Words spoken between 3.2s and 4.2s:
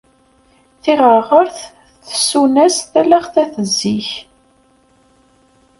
at zik.